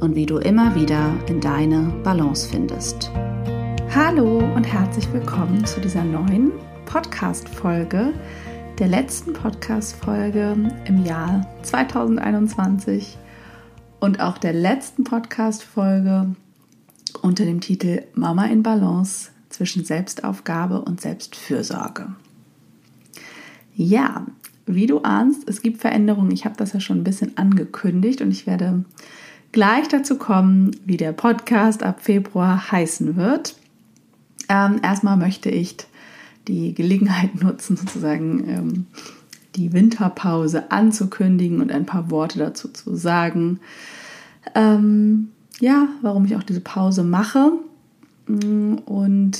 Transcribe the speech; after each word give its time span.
und 0.00 0.14
wie 0.14 0.26
du 0.26 0.38
immer 0.38 0.74
wieder 0.74 1.12
in 1.28 1.40
deine 1.40 1.92
Balance 2.04 2.48
findest. 2.48 3.10
Hallo 3.94 4.38
und 4.54 4.64
herzlich 4.64 5.12
willkommen 5.12 5.64
zu 5.64 5.80
dieser 5.80 6.04
neuen 6.04 6.52
Podcast-Folge, 6.86 8.12
der 8.78 8.88
letzten 8.88 9.32
Podcast-Folge 9.32 10.56
im 10.84 11.04
Jahr 11.04 11.46
2021 11.62 13.18
und 13.98 14.20
auch 14.20 14.38
der 14.38 14.52
letzten 14.52 15.02
Podcast-Folge 15.02 16.34
unter 17.22 17.44
dem 17.44 17.60
Titel 17.60 18.04
Mama 18.14 18.46
in 18.46 18.62
Balance 18.62 19.30
zwischen 19.48 19.84
Selbstaufgabe 19.84 20.80
und 20.82 21.00
Selbstfürsorge. 21.00 22.14
Ja, 23.74 24.26
wie 24.66 24.86
du 24.86 25.00
ahnst, 25.00 25.48
es 25.48 25.62
gibt 25.62 25.80
Veränderungen. 25.80 26.30
Ich 26.30 26.44
habe 26.44 26.56
das 26.56 26.72
ja 26.72 26.80
schon 26.80 26.98
ein 26.98 27.04
bisschen 27.04 27.36
angekündigt 27.36 28.20
und 28.20 28.30
ich 28.30 28.46
werde 28.46 28.84
gleich 29.52 29.88
dazu 29.88 30.18
kommen, 30.18 30.72
wie 30.84 30.96
der 30.96 31.12
Podcast 31.12 31.82
ab 31.82 32.00
Februar 32.02 32.70
heißen 32.70 33.16
wird. 33.16 33.56
Ähm, 34.48 34.80
erstmal 34.82 35.16
möchte 35.16 35.50
ich 35.50 35.76
die 36.46 36.74
Gelegenheit 36.74 37.34
nutzen, 37.42 37.76
sozusagen 37.76 38.48
ähm, 38.48 38.86
die 39.56 39.72
Winterpause 39.72 40.70
anzukündigen 40.70 41.60
und 41.60 41.72
ein 41.72 41.86
paar 41.86 42.10
Worte 42.10 42.38
dazu 42.38 42.68
zu 42.68 42.94
sagen. 42.96 43.60
Ähm, 44.54 45.28
ja, 45.60 45.88
warum 46.02 46.24
ich 46.24 46.36
auch 46.36 46.42
diese 46.42 46.60
Pause 46.60 47.02
mache. 47.02 47.52
Und 48.26 49.38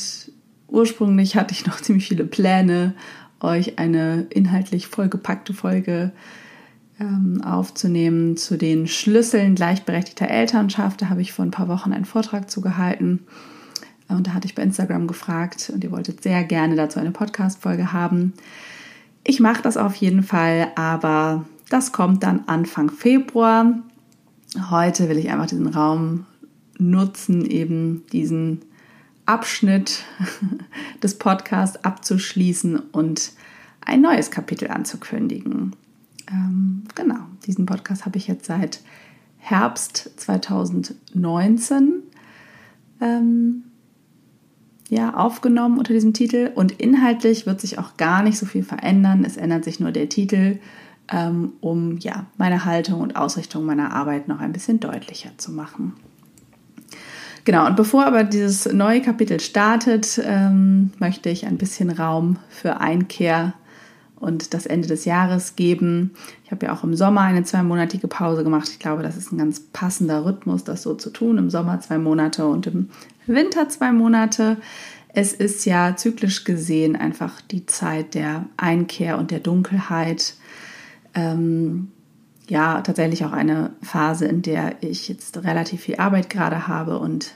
ursprünglich 0.68 1.36
hatte 1.36 1.54
ich 1.54 1.66
noch 1.66 1.76
ziemlich 1.80 2.08
viele 2.08 2.24
Pläne, 2.24 2.94
euch 3.40 3.78
eine 3.78 4.26
inhaltlich 4.30 4.88
vollgepackte 4.88 5.54
Folge 5.54 6.10
ähm, 6.10 6.12
aufzunehmen 7.44 8.36
zu 8.36 8.56
den 8.56 8.88
Schlüsseln 8.88 9.54
gleichberechtigter 9.54 10.28
Elternschaft. 10.28 11.02
Da 11.02 11.08
habe 11.08 11.20
ich 11.20 11.32
vor 11.32 11.44
ein 11.44 11.52
paar 11.52 11.68
Wochen 11.68 11.92
einen 11.92 12.04
Vortrag 12.04 12.50
zugehalten. 12.50 13.20
Und 14.08 14.26
da 14.26 14.34
hatte 14.34 14.46
ich 14.46 14.54
bei 14.54 14.62
Instagram 14.62 15.06
gefragt 15.06 15.70
und 15.72 15.84
ihr 15.84 15.92
wolltet 15.92 16.22
sehr 16.22 16.42
gerne 16.42 16.76
dazu 16.76 16.98
eine 16.98 17.10
Podcast-Folge 17.10 17.92
haben. 17.92 18.32
Ich 19.22 19.38
mache 19.38 19.62
das 19.62 19.76
auf 19.76 19.94
jeden 19.96 20.22
Fall, 20.22 20.72
aber 20.74 21.44
das 21.68 21.92
kommt 21.92 22.22
dann 22.22 22.44
Anfang 22.46 22.90
Februar. 22.90 23.74
Heute 24.70 25.08
will 25.08 25.18
ich 25.18 25.30
einfach 25.30 25.46
diesen 25.46 25.66
Raum 25.66 26.24
nutzen, 26.78 27.44
eben 27.44 28.06
diesen 28.12 28.62
Abschnitt 29.26 30.04
des 31.02 31.18
Podcasts 31.18 31.84
abzuschließen 31.84 32.78
und 32.78 33.32
ein 33.84 34.00
neues 34.00 34.30
Kapitel 34.30 34.70
anzukündigen. 34.70 35.76
Ähm, 36.30 36.84
genau, 36.94 37.20
diesen 37.46 37.66
Podcast 37.66 38.04
habe 38.04 38.18
ich 38.18 38.26
jetzt 38.26 38.46
seit 38.46 38.80
Herbst 39.38 40.10
2019 40.16 42.02
ähm, 43.00 43.64
ja, 44.88 45.14
aufgenommen 45.14 45.78
unter 45.78 45.92
diesem 45.92 46.12
Titel. 46.12 46.50
Und 46.54 46.72
inhaltlich 46.72 47.46
wird 47.46 47.60
sich 47.60 47.78
auch 47.78 47.96
gar 47.96 48.22
nicht 48.22 48.38
so 48.38 48.46
viel 48.46 48.62
verändern. 48.62 49.24
Es 49.24 49.36
ändert 49.36 49.64
sich 49.64 49.80
nur 49.80 49.92
der 49.92 50.08
Titel, 50.08 50.58
ähm, 51.10 51.52
um 51.60 51.98
ja, 51.98 52.26
meine 52.36 52.64
Haltung 52.64 53.00
und 53.00 53.16
Ausrichtung 53.16 53.64
meiner 53.64 53.92
Arbeit 53.92 54.28
noch 54.28 54.40
ein 54.40 54.52
bisschen 54.52 54.80
deutlicher 54.80 55.30
zu 55.36 55.52
machen. 55.52 55.94
Genau, 57.44 57.66
und 57.66 57.76
bevor 57.76 58.04
aber 58.04 58.24
dieses 58.24 58.70
neue 58.72 59.00
Kapitel 59.00 59.40
startet, 59.40 60.20
ähm, 60.22 60.90
möchte 60.98 61.30
ich 61.30 61.46
ein 61.46 61.56
bisschen 61.56 61.88
Raum 61.90 62.36
für 62.50 62.80
Einkehr 62.80 63.54
und 64.20 64.54
das 64.54 64.66
Ende 64.66 64.88
des 64.88 65.04
Jahres 65.04 65.56
geben. 65.56 66.12
Ich 66.44 66.50
habe 66.50 66.66
ja 66.66 66.72
auch 66.72 66.84
im 66.84 66.94
Sommer 66.94 67.22
eine 67.22 67.44
zweimonatige 67.44 68.08
Pause 68.08 68.44
gemacht. 68.44 68.68
Ich 68.70 68.78
glaube, 68.78 69.02
das 69.02 69.16
ist 69.16 69.32
ein 69.32 69.38
ganz 69.38 69.60
passender 69.60 70.24
Rhythmus, 70.24 70.64
das 70.64 70.82
so 70.82 70.94
zu 70.94 71.10
tun. 71.10 71.38
Im 71.38 71.50
Sommer 71.50 71.80
zwei 71.80 71.98
Monate 71.98 72.46
und 72.46 72.66
im 72.66 72.90
Winter 73.26 73.68
zwei 73.68 73.92
Monate. 73.92 74.56
Es 75.14 75.32
ist 75.32 75.64
ja 75.64 75.96
zyklisch 75.96 76.44
gesehen 76.44 76.96
einfach 76.96 77.40
die 77.40 77.66
Zeit 77.66 78.14
der 78.14 78.46
Einkehr 78.56 79.18
und 79.18 79.30
der 79.30 79.40
Dunkelheit. 79.40 80.34
Ähm, 81.14 81.88
ja, 82.48 82.80
tatsächlich 82.80 83.24
auch 83.24 83.32
eine 83.32 83.72
Phase, 83.82 84.26
in 84.26 84.42
der 84.42 84.82
ich 84.82 85.08
jetzt 85.08 85.36
relativ 85.44 85.82
viel 85.82 85.96
Arbeit 85.96 86.30
gerade 86.30 86.66
habe 86.66 86.98
und 86.98 87.32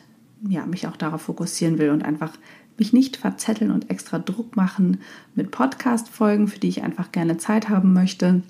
ja, 0.48 0.66
mich 0.66 0.86
auch 0.86 0.96
darauf 0.96 1.22
fokussieren 1.22 1.78
will 1.78 1.90
und 1.90 2.02
einfach 2.02 2.32
mich 2.78 2.92
nicht 2.92 3.16
verzetteln 3.16 3.70
und 3.70 3.90
extra 3.90 4.18
Druck 4.18 4.56
machen 4.56 4.98
mit 5.34 5.50
Podcast-Folgen, 5.50 6.48
für 6.48 6.58
die 6.58 6.68
ich 6.68 6.82
einfach 6.82 7.12
gerne 7.12 7.36
Zeit 7.36 7.68
haben 7.68 7.92
möchte. 7.92 8.42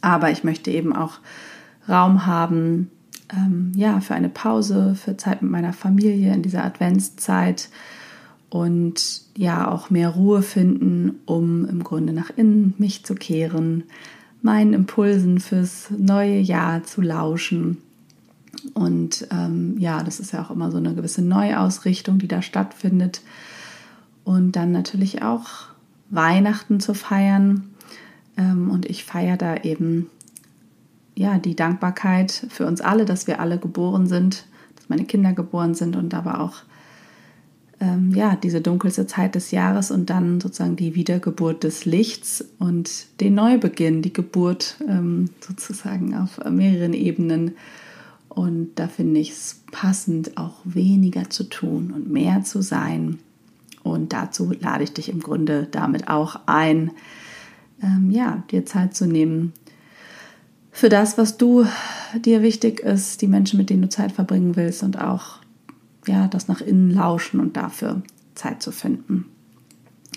Aber 0.00 0.30
ich 0.30 0.44
möchte 0.44 0.70
eben 0.70 0.94
auch 0.94 1.18
Raum 1.88 2.26
haben, 2.26 2.90
ähm, 3.32 3.72
ja, 3.74 4.00
für 4.00 4.14
eine 4.14 4.28
Pause, 4.28 4.94
für 4.94 5.16
Zeit 5.16 5.42
mit 5.42 5.50
meiner 5.50 5.72
Familie 5.72 6.32
in 6.32 6.42
dieser 6.42 6.64
Adventszeit 6.64 7.68
und 8.50 9.22
ja, 9.36 9.70
auch 9.70 9.90
mehr 9.90 10.10
Ruhe 10.10 10.42
finden, 10.42 11.20
um 11.26 11.64
im 11.66 11.84
Grunde 11.84 12.12
nach 12.12 12.30
innen 12.36 12.74
mich 12.78 13.04
zu 13.04 13.14
kehren, 13.14 13.84
meinen 14.42 14.72
Impulsen 14.72 15.38
fürs 15.38 15.90
neue 15.96 16.38
Jahr 16.38 16.82
zu 16.82 17.00
lauschen 17.00 17.78
und 18.74 19.26
ähm, 19.30 19.76
ja, 19.78 20.02
das 20.02 20.20
ist 20.20 20.32
ja 20.32 20.42
auch 20.42 20.50
immer 20.50 20.70
so 20.70 20.76
eine 20.76 20.94
gewisse 20.94 21.22
Neuausrichtung, 21.22 22.18
die 22.18 22.28
da 22.28 22.42
stattfindet. 22.42 23.22
Und 24.24 24.52
dann 24.52 24.72
natürlich 24.72 25.22
auch 25.22 25.48
Weihnachten 26.10 26.80
zu 26.80 26.94
feiern. 26.94 27.70
Ähm, 28.36 28.70
und 28.70 28.86
ich 28.86 29.04
feiere 29.04 29.36
da 29.36 29.56
eben 29.56 30.10
ja 31.14 31.38
die 31.38 31.56
Dankbarkeit 31.56 32.46
für 32.48 32.66
uns 32.66 32.80
alle, 32.80 33.04
dass 33.04 33.26
wir 33.26 33.40
alle 33.40 33.58
geboren 33.58 34.06
sind, 34.06 34.46
dass 34.76 34.88
meine 34.88 35.04
Kinder 35.04 35.32
geboren 35.32 35.74
sind 35.74 35.96
und 35.96 36.14
aber 36.14 36.40
auch 36.40 36.62
ähm, 37.80 38.12
ja 38.14 38.36
diese 38.36 38.60
dunkelste 38.60 39.06
Zeit 39.06 39.34
des 39.34 39.50
Jahres 39.50 39.90
und 39.90 40.10
dann 40.10 40.40
sozusagen 40.40 40.76
die 40.76 40.94
Wiedergeburt 40.94 41.64
des 41.64 41.84
Lichts 41.84 42.44
und 42.58 43.06
den 43.20 43.34
Neubeginn, 43.34 44.02
die 44.02 44.12
Geburt 44.12 44.76
ähm, 44.88 45.30
sozusagen 45.40 46.14
auf 46.14 46.38
mehreren 46.48 46.92
Ebenen 46.92 47.52
und 48.30 48.70
da 48.76 48.88
finde 48.88 49.20
ich 49.20 49.32
es 49.32 49.62
passend, 49.70 50.38
auch 50.38 50.54
weniger 50.64 51.28
zu 51.28 51.44
tun 51.44 51.92
und 51.94 52.10
mehr 52.10 52.42
zu 52.42 52.62
sein. 52.62 53.18
Und 53.82 54.12
dazu 54.12 54.52
lade 54.58 54.84
ich 54.84 54.92
dich 54.92 55.08
im 55.08 55.20
Grunde 55.20 55.68
damit 55.70 56.08
auch 56.08 56.40
ein, 56.46 56.92
ähm, 57.82 58.10
ja, 58.10 58.42
dir 58.50 58.64
Zeit 58.64 58.94
zu 58.94 59.06
nehmen 59.06 59.52
für 60.72 60.88
das, 60.88 61.18
was 61.18 61.36
du 61.36 61.66
dir 62.24 62.42
wichtig 62.42 62.80
ist, 62.80 63.22
die 63.22 63.26
Menschen, 63.26 63.58
mit 63.58 63.70
denen 63.70 63.82
du 63.82 63.88
Zeit 63.88 64.12
verbringen 64.12 64.56
willst 64.56 64.82
und 64.82 65.00
auch 65.00 65.38
ja, 66.06 66.28
das 66.28 66.48
nach 66.48 66.60
innen 66.60 66.90
lauschen 66.90 67.40
und 67.40 67.56
dafür 67.56 68.02
Zeit 68.34 68.62
zu 68.62 68.72
finden. 68.72 69.26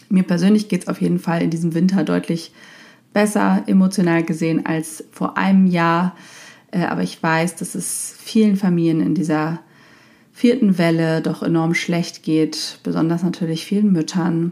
Mir 0.09 0.24
persönlich 0.24 0.69
geht 0.69 0.83
es 0.83 0.88
auf 0.88 1.01
jeden 1.01 1.19
Fall 1.19 1.42
in 1.42 1.50
diesem 1.50 1.74
Winter 1.74 2.04
deutlich 2.04 2.54
besser 3.13 3.63
emotional 3.68 4.24
gesehen 4.24 4.66
als 4.66 5.04
vor 5.12 5.38
einem 5.38 5.66
Jahr. 5.68 6.16
Äh, 6.73 6.85
aber 6.85 7.03
ich 7.03 7.21
weiß, 7.21 7.55
dass 7.55 7.75
es 7.75 8.15
vielen 8.17 8.57
Familien 8.57 8.99
in 8.99 9.15
dieser 9.15 9.59
vierten 10.33 10.77
Welle 10.77 11.21
doch 11.21 11.43
enorm 11.43 11.75
schlecht 11.75 12.23
geht, 12.23 12.79
besonders 12.83 13.23
natürlich 13.23 13.65
vielen 13.65 13.91
Müttern 13.91 14.51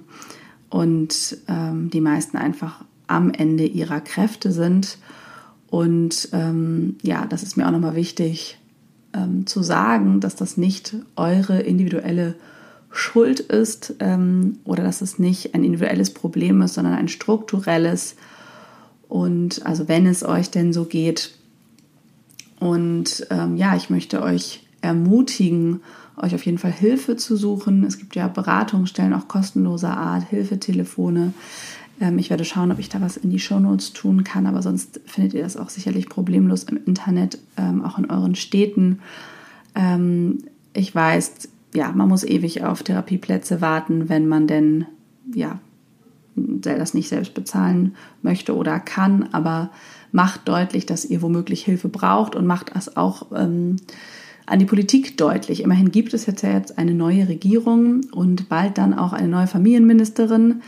und 0.69 1.37
ähm, 1.47 1.89
die 1.89 2.01
meisten 2.01 2.37
einfach 2.37 2.85
am 3.07 3.31
Ende 3.31 3.65
ihrer 3.65 3.99
Kräfte 3.99 4.51
sind. 4.51 4.99
Und 5.67 6.29
ähm, 6.33 6.97
ja, 7.01 7.25
das 7.25 7.43
ist 7.43 7.57
mir 7.57 7.67
auch 7.67 7.71
nochmal 7.71 7.95
wichtig, 7.95 8.59
ähm, 9.13 9.47
zu 9.47 9.63
sagen, 9.63 10.19
dass 10.19 10.35
das 10.35 10.57
nicht 10.57 10.95
eure 11.15 11.59
individuelle 11.61 12.35
Schuld 12.91 13.39
ist 13.39 13.95
ähm, 13.99 14.59
oder 14.65 14.83
dass 14.83 15.01
es 15.01 15.17
nicht 15.17 15.55
ein 15.55 15.63
individuelles 15.63 16.13
Problem 16.13 16.61
ist, 16.61 16.75
sondern 16.75 16.93
ein 16.93 17.07
strukturelles. 17.07 18.15
Und 19.07 19.65
also 19.65 19.87
wenn 19.87 20.05
es 20.05 20.23
euch 20.23 20.51
denn 20.51 20.73
so 20.73 20.85
geht. 20.85 21.40
Und 22.61 23.25
ähm, 23.31 23.57
ja, 23.57 23.75
ich 23.75 23.89
möchte 23.89 24.21
euch 24.21 24.61
ermutigen, 24.81 25.81
euch 26.15 26.35
auf 26.35 26.45
jeden 26.45 26.59
Fall 26.59 26.71
Hilfe 26.71 27.15
zu 27.15 27.35
suchen. 27.35 27.83
Es 27.83 27.97
gibt 27.97 28.15
ja 28.15 28.27
Beratungsstellen 28.27 29.15
auch 29.15 29.27
kostenloser 29.27 29.97
Art, 29.97 30.29
Hilfetelefone. 30.29 31.33
Ähm, 31.99 32.19
ich 32.19 32.29
werde 32.29 32.45
schauen, 32.45 32.71
ob 32.71 32.77
ich 32.77 32.87
da 32.87 33.01
was 33.01 33.17
in 33.17 33.31
die 33.31 33.39
Shownotes 33.39 33.93
tun 33.93 34.23
kann, 34.23 34.45
aber 34.45 34.61
sonst 34.61 35.01
findet 35.07 35.33
ihr 35.33 35.41
das 35.41 35.57
auch 35.57 35.69
sicherlich 35.69 36.07
problemlos 36.07 36.65
im 36.65 36.77
Internet, 36.85 37.39
ähm, 37.57 37.83
auch 37.83 37.97
in 37.97 38.11
euren 38.11 38.35
Städten. 38.35 38.99
Ähm, 39.73 40.43
ich 40.73 40.93
weiß, 40.93 41.49
ja, 41.73 41.91
man 41.91 42.09
muss 42.09 42.23
ewig 42.23 42.63
auf 42.63 42.83
Therapieplätze 42.83 43.59
warten, 43.59 44.07
wenn 44.07 44.27
man 44.27 44.45
denn 44.45 44.85
ja 45.33 45.59
das 46.35 46.93
nicht 46.93 47.09
selbst 47.09 47.33
bezahlen 47.33 47.95
möchte 48.21 48.55
oder 48.55 48.79
kann, 48.79 49.29
aber 49.31 49.71
macht 50.11 50.47
deutlich, 50.47 50.85
dass 50.85 51.05
ihr 51.05 51.21
womöglich 51.21 51.63
Hilfe 51.63 51.89
braucht 51.89 52.35
und 52.35 52.45
macht 52.45 52.75
das 52.75 52.97
auch 52.97 53.27
ähm, 53.35 53.77
an 54.45 54.59
die 54.59 54.65
Politik 54.65 55.17
deutlich. 55.17 55.63
Immerhin 55.63 55.91
gibt 55.91 56.13
es 56.13 56.25
jetzt 56.25 56.43
ja 56.43 56.51
jetzt 56.51 56.77
eine 56.77 56.93
neue 56.93 57.27
Regierung 57.27 58.01
und 58.11 58.49
bald 58.49 58.77
dann 58.77 58.93
auch 58.93 59.13
eine 59.13 59.27
neue 59.27 59.47
Familienministerin. 59.47 60.61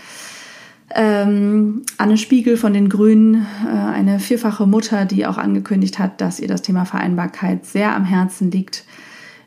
Ähm, 0.96 1.82
Anne 1.98 2.18
Spiegel 2.18 2.56
von 2.56 2.74
den 2.74 2.88
Grünen, 2.88 3.46
äh, 3.66 3.70
eine 3.70 4.20
vierfache 4.20 4.68
Mutter, 4.68 5.06
die 5.06 5.26
auch 5.26 5.38
angekündigt 5.38 5.98
hat, 5.98 6.22
dass 6.22 6.40
ihr 6.40 6.48
das 6.48 6.62
Thema 6.62 6.86
Vereinbarkeit 6.86 7.66
sehr 7.66 7.96
am 7.96 8.06
Herzen 8.06 8.52
liegt. 8.52 8.86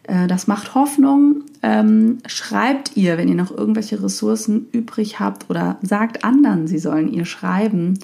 Äh, 0.06 0.26
das 0.26 0.46
macht 0.46 0.74
Hoffnung. 0.74 1.42
Ähm, 1.62 2.18
schreibt 2.26 2.96
ihr, 2.96 3.18
wenn 3.18 3.28
ihr 3.28 3.34
noch 3.34 3.50
irgendwelche 3.50 4.02
Ressourcen 4.02 4.66
übrig 4.72 5.20
habt 5.20 5.50
oder 5.50 5.78
sagt 5.82 6.24
anderen, 6.24 6.66
sie 6.66 6.78
sollen 6.78 7.12
ihr 7.12 7.24
schreiben, 7.24 7.98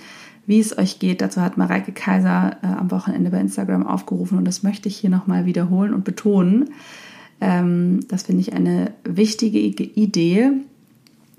wie 0.46 0.60
es 0.60 0.76
euch 0.76 0.98
geht. 0.98 1.20
Dazu 1.20 1.40
hat 1.40 1.56
Mareike 1.56 1.92
Kaiser 1.92 2.56
äh, 2.62 2.66
am 2.66 2.90
Wochenende 2.90 3.30
bei 3.30 3.40
Instagram 3.40 3.86
aufgerufen 3.86 4.38
und 4.38 4.44
das 4.44 4.62
möchte 4.62 4.88
ich 4.88 4.96
hier 4.96 5.10
nochmal 5.10 5.46
wiederholen 5.46 5.94
und 5.94 6.04
betonen. 6.04 6.70
Ähm, 7.40 8.00
das 8.08 8.24
finde 8.24 8.40
ich 8.40 8.52
eine 8.52 8.92
wichtige 9.04 9.58
Idee, 9.58 10.50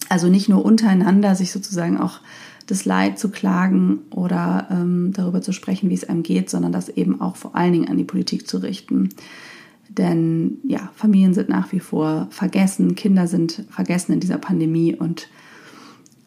also 0.09 0.27
nicht 0.27 0.49
nur 0.49 0.63
untereinander 0.63 1.35
sich 1.35 1.51
sozusagen 1.51 1.97
auch 1.97 2.19
das 2.67 2.85
Leid 2.85 3.19
zu 3.19 3.29
klagen 3.29 3.99
oder 4.11 4.67
ähm, 4.71 5.11
darüber 5.13 5.41
zu 5.41 5.51
sprechen, 5.51 5.89
wie 5.89 5.95
es 5.95 6.07
einem 6.07 6.23
geht, 6.23 6.49
sondern 6.49 6.71
das 6.71 6.87
eben 6.87 7.19
auch 7.19 7.35
vor 7.35 7.55
allen 7.55 7.73
Dingen 7.73 7.89
an 7.89 7.97
die 7.97 8.05
Politik 8.05 8.47
zu 8.47 8.57
richten. 8.57 9.09
Denn 9.97 10.57
ja, 10.63 10.91
Familien 10.95 11.33
sind 11.33 11.49
nach 11.49 11.71
wie 11.71 11.79
vor 11.79 12.27
vergessen, 12.31 12.95
Kinder 12.95 13.27
sind 13.27 13.65
vergessen 13.69 14.13
in 14.13 14.19
dieser 14.19 14.39
Pandemie 14.39 14.95
und 14.95 15.29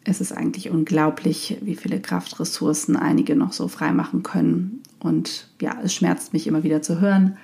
es 0.05 0.21
ist 0.21 0.31
eigentlich 0.31 0.69
unglaublich, 0.69 1.57
wie 1.61 1.75
viele 1.75 1.99
Kraftressourcen 1.99 2.95
einige 2.95 3.35
noch 3.35 3.51
so 3.51 3.67
freimachen 3.67 4.23
können. 4.23 4.81
Und 4.99 5.49
ja, 5.61 5.77
es 5.83 5.93
schmerzt 5.93 6.31
mich 6.31 6.47
immer 6.47 6.63
wieder 6.63 6.81
zu 6.81 7.01
hören, 7.01 7.35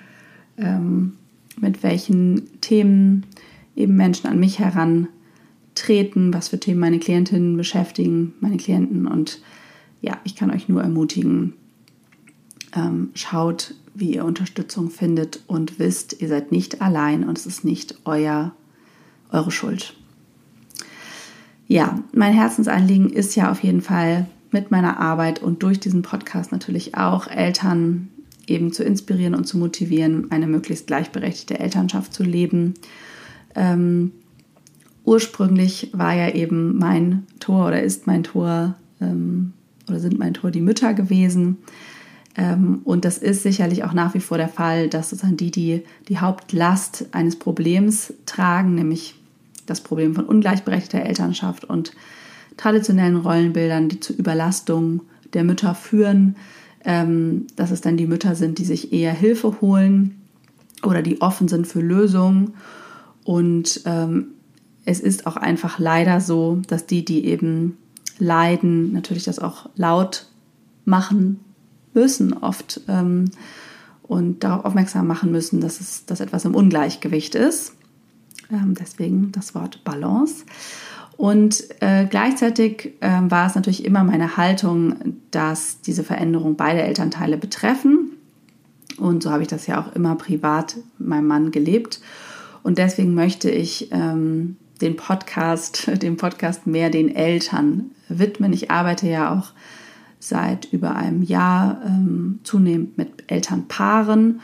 ähm, 0.56 1.12
mit 1.60 1.82
welchen 1.82 2.60
Themen 2.62 3.26
eben 3.76 3.96
Menschen 3.96 4.28
an 4.28 4.40
mich 4.40 4.60
heran 4.60 5.08
treten, 5.74 6.32
was 6.32 6.48
für 6.48 6.58
Themen 6.58 6.80
meine 6.80 7.00
Klientinnen 7.00 7.56
beschäftigen, 7.58 8.32
meine 8.40 8.56
Klienten. 8.56 9.06
Und 9.06 9.42
ja, 10.00 10.18
ich 10.24 10.34
kann 10.34 10.50
euch 10.50 10.66
nur 10.66 10.82
ermutigen, 10.82 11.52
ähm, 12.74 13.10
schaut, 13.14 13.74
wie 13.94 14.14
ihr 14.14 14.24
Unterstützung 14.24 14.90
findet 14.90 15.40
und 15.46 15.78
wisst, 15.78 16.20
ihr 16.20 16.28
seid 16.28 16.52
nicht 16.52 16.82
allein 16.82 17.26
und 17.26 17.38
es 17.38 17.46
ist 17.46 17.64
nicht 17.64 17.96
euer, 18.04 18.52
eure 19.30 19.50
Schuld. 19.50 19.94
Ja, 21.66 22.00
mein 22.12 22.34
Herzensanliegen 22.34 23.10
ist 23.10 23.36
ja 23.36 23.50
auf 23.50 23.62
jeden 23.62 23.80
Fall 23.80 24.26
mit 24.50 24.70
meiner 24.70 25.00
Arbeit 25.00 25.42
und 25.42 25.62
durch 25.62 25.80
diesen 25.80 26.02
Podcast 26.02 26.52
natürlich 26.52 26.96
auch 26.96 27.28
Eltern 27.28 28.08
eben 28.46 28.72
zu 28.72 28.84
inspirieren 28.84 29.34
und 29.34 29.46
zu 29.46 29.56
motivieren, 29.56 30.30
eine 30.30 30.46
möglichst 30.46 30.86
gleichberechtigte 30.86 31.58
Elternschaft 31.58 32.12
zu 32.12 32.22
leben. 32.22 32.74
Ähm, 33.54 34.12
ursprünglich 35.04 35.90
war 35.92 36.14
ja 36.14 36.30
eben 36.30 36.76
mein 36.78 37.26
Tor 37.40 37.68
oder 37.68 37.82
ist 37.82 38.06
mein 38.06 38.22
Tor 38.24 38.74
ähm, 39.00 39.52
oder 39.88 40.00
sind 40.00 40.18
mein 40.18 40.34
Tor 40.34 40.50
die 40.50 40.60
Mütter 40.60 40.94
gewesen. 40.94 41.58
Ähm, 42.36 42.80
und 42.84 43.04
das 43.04 43.18
ist 43.18 43.42
sicherlich 43.42 43.84
auch 43.84 43.92
nach 43.92 44.14
wie 44.14 44.20
vor 44.20 44.38
der 44.38 44.48
Fall, 44.48 44.88
dass 44.88 45.10
sozusagen 45.10 45.36
die, 45.36 45.50
die 45.50 45.82
die 46.08 46.18
Hauptlast 46.18 47.06
eines 47.12 47.36
Problems 47.36 48.12
tragen, 48.26 48.74
nämlich 48.74 49.14
das 49.66 49.80
Problem 49.80 50.14
von 50.14 50.26
ungleichberechtigter 50.26 51.02
Elternschaft 51.02 51.64
und 51.64 51.92
traditionellen 52.56 53.16
Rollenbildern, 53.16 53.88
die 53.88 54.00
zur 54.00 54.16
Überlastung 54.16 55.02
der 55.32 55.44
Mütter 55.44 55.74
führen, 55.74 56.36
ähm, 56.84 57.46
dass 57.56 57.70
es 57.70 57.80
dann 57.80 57.96
die 57.96 58.06
Mütter 58.06 58.34
sind, 58.34 58.58
die 58.58 58.64
sich 58.64 58.92
eher 58.92 59.12
Hilfe 59.12 59.60
holen 59.60 60.20
oder 60.82 61.02
die 61.02 61.20
offen 61.20 61.48
sind 61.48 61.66
für 61.66 61.80
Lösungen. 61.80 62.54
Und 63.24 63.80
ähm, 63.86 64.28
es 64.84 65.00
ist 65.00 65.26
auch 65.26 65.36
einfach 65.36 65.78
leider 65.78 66.20
so, 66.20 66.60
dass 66.66 66.86
die, 66.86 67.04
die 67.04 67.24
eben 67.24 67.78
leiden, 68.18 68.92
natürlich 68.92 69.24
das 69.24 69.38
auch 69.38 69.70
laut 69.76 70.26
machen 70.84 71.40
müssen 71.94 72.32
oft 72.32 72.80
ähm, 72.88 73.30
und 74.02 74.44
darauf 74.44 74.64
aufmerksam 74.64 75.06
machen 75.06 75.30
müssen, 75.32 75.60
dass, 75.60 75.80
es, 75.80 76.04
dass 76.06 76.20
etwas 76.20 76.44
im 76.44 76.54
Ungleichgewicht 76.54 77.34
ist. 77.34 77.74
Ähm, 78.50 78.74
deswegen 78.78 79.32
das 79.32 79.54
Wort 79.54 79.82
Balance. 79.84 80.44
Und 81.16 81.64
äh, 81.80 82.06
gleichzeitig 82.06 82.94
äh, 83.00 83.20
war 83.28 83.46
es 83.46 83.54
natürlich 83.54 83.84
immer 83.84 84.04
meine 84.04 84.36
Haltung, 84.36 84.96
dass 85.30 85.80
diese 85.80 86.04
Veränderungen 86.04 86.56
beide 86.56 86.82
Elternteile 86.82 87.36
betreffen. 87.36 88.10
Und 88.98 89.22
so 89.22 89.30
habe 89.30 89.42
ich 89.42 89.48
das 89.48 89.66
ja 89.66 89.80
auch 89.80 89.94
immer 89.94 90.16
privat 90.16 90.76
mit 90.98 91.08
meinem 91.08 91.26
Mann 91.26 91.50
gelebt. 91.50 92.00
Und 92.62 92.78
deswegen 92.78 93.14
möchte 93.14 93.50
ich 93.50 93.90
ähm, 93.92 94.56
den 94.80 94.96
Podcast, 94.96 95.88
dem 96.02 96.16
Podcast 96.16 96.66
mehr 96.66 96.90
den 96.90 97.14
Eltern 97.14 97.90
widmen. 98.08 98.52
Ich 98.52 98.70
arbeite 98.70 99.08
ja 99.08 99.32
auch 99.32 99.52
seit 100.28 100.72
über 100.72 100.96
einem 100.96 101.22
Jahr 101.22 101.82
ähm, 101.84 102.40
zunehmend 102.44 102.96
mit 102.98 103.30
Elternpaaren. 103.30 104.40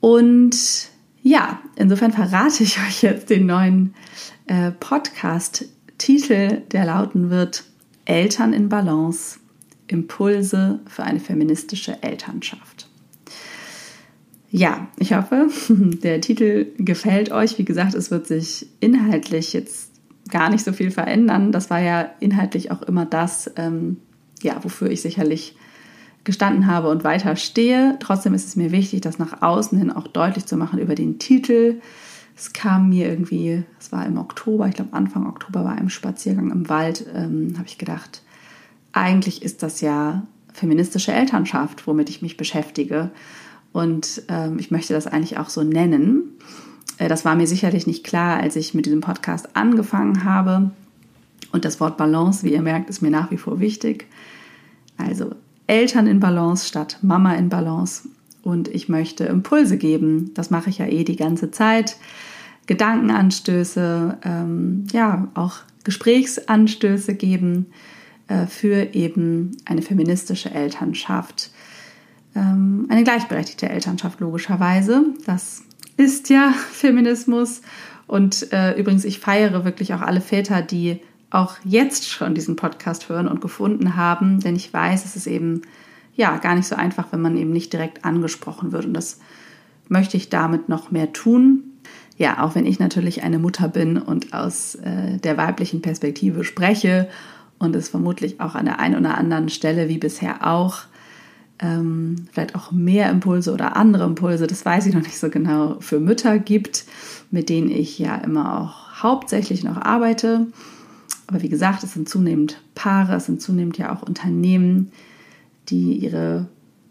Und 0.00 0.88
ja, 1.22 1.60
insofern 1.76 2.12
verrate 2.12 2.62
ich 2.62 2.78
euch 2.86 3.02
jetzt 3.02 3.30
den 3.30 3.46
neuen 3.46 3.94
äh, 4.46 4.72
Podcast-Titel, 4.72 6.62
der 6.72 6.84
lauten 6.84 7.30
wird 7.30 7.64
Eltern 8.04 8.52
in 8.52 8.68
Balance, 8.68 9.38
Impulse 9.88 10.80
für 10.86 11.04
eine 11.04 11.20
feministische 11.20 12.02
Elternschaft. 12.02 12.88
Ja, 14.50 14.88
ich 14.98 15.12
hoffe, 15.12 15.48
der 15.68 16.20
Titel 16.20 16.72
gefällt 16.78 17.30
euch. 17.30 17.58
Wie 17.58 17.64
gesagt, 17.64 17.94
es 17.94 18.10
wird 18.10 18.26
sich 18.26 18.66
inhaltlich 18.80 19.52
jetzt 19.52 19.92
gar 20.30 20.50
nicht 20.50 20.64
so 20.64 20.72
viel 20.72 20.90
verändern. 20.90 21.52
Das 21.52 21.70
war 21.70 21.80
ja 21.80 22.10
inhaltlich 22.20 22.70
auch 22.70 22.82
immer 22.82 23.04
das, 23.06 23.50
ähm, 23.56 23.98
ja, 24.42 24.62
wofür 24.62 24.90
ich 24.90 25.02
sicherlich 25.02 25.56
gestanden 26.24 26.66
habe 26.66 26.88
und 26.88 27.04
weiter 27.04 27.36
stehe. 27.36 27.96
Trotzdem 28.00 28.34
ist 28.34 28.46
es 28.46 28.56
mir 28.56 28.72
wichtig, 28.72 29.00
das 29.00 29.18
nach 29.18 29.42
außen 29.42 29.78
hin 29.78 29.92
auch 29.92 30.08
deutlich 30.08 30.46
zu 30.46 30.56
machen 30.56 30.78
über 30.78 30.94
den 30.94 31.18
Titel. 31.18 31.80
Es 32.36 32.52
kam 32.52 32.90
mir 32.90 33.08
irgendwie, 33.08 33.62
es 33.80 33.92
war 33.92 34.04
im 34.04 34.18
Oktober, 34.18 34.68
ich 34.68 34.74
glaube 34.74 34.92
Anfang 34.92 35.26
Oktober 35.26 35.62
bei 35.62 35.70
einem 35.70 35.88
Spaziergang 35.88 36.50
im 36.50 36.68
Wald, 36.68 37.06
ähm, 37.14 37.54
habe 37.56 37.66
ich 37.66 37.78
gedacht, 37.78 38.22
eigentlich 38.92 39.42
ist 39.42 39.62
das 39.62 39.80
ja 39.80 40.26
feministische 40.52 41.12
Elternschaft, 41.12 41.86
womit 41.86 42.10
ich 42.10 42.22
mich 42.22 42.36
beschäftige. 42.36 43.10
Und 43.72 44.22
ähm, 44.28 44.58
ich 44.58 44.70
möchte 44.70 44.94
das 44.94 45.06
eigentlich 45.06 45.38
auch 45.38 45.48
so 45.48 45.62
nennen. 45.62 46.22
Äh, 46.98 47.08
das 47.08 47.24
war 47.24 47.36
mir 47.36 47.46
sicherlich 47.46 47.86
nicht 47.86 48.04
klar, 48.04 48.40
als 48.40 48.56
ich 48.56 48.74
mit 48.74 48.86
diesem 48.86 49.00
Podcast 49.00 49.54
angefangen 49.54 50.24
habe. 50.24 50.70
Und 51.52 51.64
das 51.64 51.80
Wort 51.80 51.96
Balance, 51.96 52.44
wie 52.44 52.52
ihr 52.52 52.62
merkt, 52.62 52.90
ist 52.90 53.02
mir 53.02 53.10
nach 53.10 53.30
wie 53.30 53.36
vor 53.36 53.60
wichtig. 53.60 54.06
Also 54.96 55.30
Eltern 55.66 56.06
in 56.06 56.20
Balance 56.20 56.66
statt 56.66 56.98
Mama 57.02 57.34
in 57.34 57.48
Balance. 57.48 58.08
Und 58.42 58.68
ich 58.68 58.88
möchte 58.88 59.24
Impulse 59.24 59.76
geben. 59.76 60.32
Das 60.34 60.50
mache 60.50 60.70
ich 60.70 60.78
ja 60.78 60.86
eh 60.86 61.04
die 61.04 61.16
ganze 61.16 61.50
Zeit. 61.50 61.96
Gedankenanstöße, 62.66 64.18
ähm, 64.22 64.86
ja, 64.92 65.28
auch 65.34 65.58
Gesprächsanstöße 65.84 67.14
geben 67.14 67.66
äh, 68.28 68.46
für 68.46 68.94
eben 68.94 69.56
eine 69.64 69.82
feministische 69.82 70.50
Elternschaft. 70.50 71.50
Ähm, 72.34 72.86
eine 72.88 73.04
gleichberechtigte 73.04 73.68
Elternschaft 73.68 74.20
logischerweise. 74.20 75.04
Das 75.24 75.62
ist 75.96 76.28
ja 76.28 76.52
Feminismus. 76.72 77.62
Und 78.06 78.52
äh, 78.52 78.78
übrigens, 78.78 79.04
ich 79.04 79.18
feiere 79.18 79.64
wirklich 79.64 79.94
auch 79.94 80.02
alle 80.02 80.20
Väter, 80.20 80.62
die 80.62 81.00
auch 81.30 81.56
jetzt 81.64 82.08
schon 82.08 82.34
diesen 82.34 82.56
Podcast 82.56 83.08
hören 83.08 83.28
und 83.28 83.40
gefunden 83.40 83.96
haben, 83.96 84.40
denn 84.40 84.56
ich 84.56 84.72
weiß, 84.72 85.04
es 85.04 85.16
ist 85.16 85.26
eben 85.26 85.62
ja 86.14 86.36
gar 86.38 86.54
nicht 86.54 86.66
so 86.66 86.76
einfach, 86.76 87.06
wenn 87.10 87.20
man 87.20 87.36
eben 87.36 87.52
nicht 87.52 87.72
direkt 87.72 88.04
angesprochen 88.04 88.72
wird. 88.72 88.86
Und 88.86 88.94
das 88.94 89.18
möchte 89.88 90.16
ich 90.16 90.28
damit 90.28 90.68
noch 90.68 90.90
mehr 90.90 91.12
tun? 91.12 91.64
Ja, 92.16 92.42
auch 92.42 92.54
wenn 92.54 92.64
ich 92.64 92.78
natürlich 92.78 93.22
eine 93.22 93.38
Mutter 93.38 93.68
bin 93.68 93.98
und 93.98 94.32
aus 94.32 94.76
äh, 94.76 95.18
der 95.18 95.36
weiblichen 95.36 95.82
Perspektive 95.82 96.44
spreche 96.44 97.08
und 97.58 97.76
es 97.76 97.90
vermutlich 97.90 98.40
auch 98.40 98.54
an 98.54 98.64
der 98.64 98.78
einen 98.78 98.96
oder 98.96 99.18
anderen 99.18 99.50
Stelle 99.50 99.88
wie 99.88 99.98
bisher 99.98 100.46
auch 100.46 100.84
ähm, 101.58 102.26
vielleicht 102.32 102.54
auch 102.54 102.72
mehr 102.72 103.10
Impulse 103.10 103.52
oder 103.52 103.76
andere 103.76 104.04
Impulse, 104.04 104.46
das 104.46 104.64
weiß 104.64 104.86
ich 104.86 104.94
noch 104.94 105.02
nicht 105.02 105.18
so 105.18 105.30
genau, 105.30 105.76
für 105.80 106.00
Mütter 106.00 106.38
gibt, 106.38 106.84
mit 107.30 107.48
denen 107.48 107.70
ich 107.70 107.98
ja 107.98 108.16
immer 108.16 108.60
auch 108.60 109.02
hauptsächlich 109.02 109.64
noch 109.64 109.76
arbeite. 109.76 110.46
Aber 111.26 111.42
wie 111.42 111.48
gesagt, 111.48 111.82
es 111.82 111.94
sind 111.94 112.08
zunehmend 112.08 112.62
Paare, 112.74 113.16
es 113.16 113.26
sind 113.26 113.42
zunehmend 113.42 113.78
ja 113.78 113.94
auch 113.94 114.02
Unternehmen, 114.02 114.92
die 115.68 115.94
ihre 115.94 116.48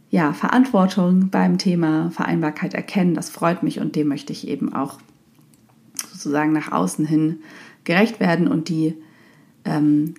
ja, 0.10 0.34
Verantwortung 0.34 1.30
beim 1.30 1.58
Thema 1.58 2.12
Vereinbarkeit 2.12 2.74
erkennen. 2.74 3.14
Das 3.16 3.30
freut 3.30 3.64
mich 3.64 3.80
und 3.80 3.96
dem 3.96 4.08
möchte 4.08 4.34
ich 4.34 4.48
eben 4.48 4.74
auch 4.74 5.00
sozusagen 6.12 6.54
nach 6.54 6.72
außen 6.72 7.06
hin 7.06 7.40
gerecht 7.84 8.20
werden 8.20 8.48
und 8.48 8.70
die 8.70 8.96
ähm, 9.64 10.16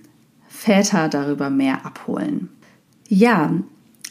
Väter 0.49 1.09
darüber 1.09 1.51
mehr 1.51 1.85
abholen. 1.85 2.49
Ja, 3.09 3.53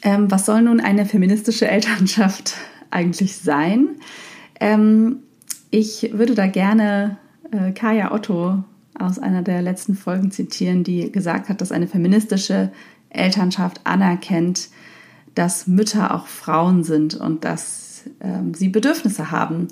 ähm, 0.02 0.30
was 0.30 0.46
soll 0.46 0.62
nun 0.62 0.80
eine 0.80 1.06
feministische 1.06 1.68
Elternschaft 1.68 2.56
eigentlich 2.92 3.38
sein? 3.38 3.90
Ähm, 4.60 5.18
ich 5.72 6.12
würde 6.14 6.36
da 6.36 6.48
gerne 6.48 7.18
äh, 7.52 7.72
Kaya 7.72 8.12
Otto 8.12 8.64
aus 9.00 9.20
einer 9.20 9.42
der 9.42 9.62
letzten 9.62 9.96
Folgen 9.96 10.32
zitieren, 10.32 10.84
die 10.84 11.12
gesagt 11.12 11.50
hat, 11.50 11.62
dass 11.62 11.72
eine 11.72 11.88
feministische 11.88 12.72
Elternschaft 13.10 13.82
anerkennt, 13.84 14.70
dass 15.34 15.68
Mütter 15.68 16.14
auch 16.14 16.28
Frauen 16.28 16.84
sind 16.84 17.16
und 17.16 17.44
dass 17.46 18.04
ähm, 18.22 18.54
sie 18.54 18.70
Bedürfnisse 18.70 19.32
haben. 19.32 19.68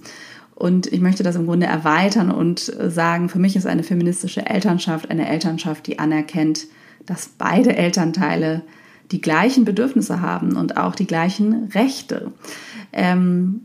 Und 0.56 0.88
ich 0.88 1.02
möchte 1.02 1.24
das 1.24 1.36
im 1.36 1.46
Grunde 1.46 1.66
erweitern 1.66 2.32
und 2.32 2.60
sagen, 2.60 3.28
für 3.28 3.40
mich 3.40 3.56
ist 3.56 3.66
eine 3.66 3.84
feministische 3.84 4.46
Elternschaft 4.46 5.10
eine 5.10 5.28
Elternschaft, 5.28 5.88
die 5.88 6.00
anerkennt, 6.00 6.68
dass 7.06 7.28
beide 7.38 7.76
Elternteile 7.76 8.62
die 9.12 9.22
gleichen 9.22 9.66
Bedürfnisse 9.66 10.22
haben 10.22 10.56
und 10.56 10.78
auch 10.78 10.96
die 10.96 11.08
gleichen 11.08 11.66
Rechte. 11.74 12.32
Ähm, 12.92 13.62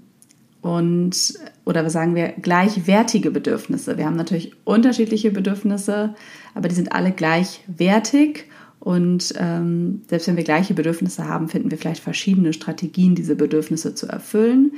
und 0.61 1.39
oder 1.65 1.89
sagen 1.89 2.15
wir 2.15 2.29
gleichwertige 2.29 3.31
Bedürfnisse. 3.31 3.97
Wir 3.97 4.07
haben 4.07 4.17
natürlich 4.17 4.53
unterschiedliche 4.65 5.31
Bedürfnisse, 5.31 6.15
aber 6.55 6.69
die 6.69 6.75
sind 6.75 6.93
alle 6.93 7.13
gleichwertig. 7.13 8.47
Und 8.81 9.35
ähm, 9.39 10.03
selbst 10.09 10.29
wenn 10.29 10.37
wir 10.37 10.45
gleiche 10.45 10.75
Bedürfnisse 10.75 11.27
haben, 11.27 11.49
finden 11.49 11.71
wir 11.71 11.79
vielleicht 11.79 12.03
verschiedene 12.03 12.53
Strategien, 12.53 13.15
diese 13.15 13.37
Bedürfnisse 13.37 13.95
zu 13.95 14.07
erfüllen. 14.07 14.73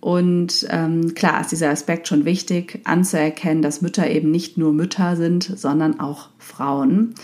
Und 0.00 0.66
ähm, 0.70 1.14
klar 1.14 1.40
ist 1.40 1.52
dieser 1.52 1.70
Aspekt 1.70 2.08
schon 2.08 2.24
wichtig, 2.24 2.80
anzuerkennen, 2.84 3.62
dass 3.62 3.82
Mütter 3.82 4.08
eben 4.08 4.30
nicht 4.30 4.56
nur 4.56 4.72
Mütter 4.72 5.16
sind, 5.16 5.42
sondern 5.42 6.00
auch 6.00 6.28
Frauen 6.38 7.14